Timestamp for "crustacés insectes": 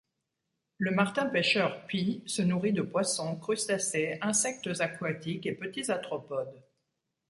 3.37-4.81